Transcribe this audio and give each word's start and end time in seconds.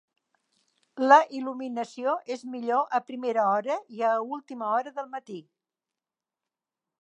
La 1.09 1.17
il·luminació 1.39 2.15
és 2.35 2.43
millor 2.55 2.97
a 2.99 3.03
primera 3.11 3.45
hora 3.51 3.77
i 3.99 4.03
a 4.13 4.15
última 4.39 4.71
hora 4.71 4.95
del 4.97 5.13
matí. 5.13 5.39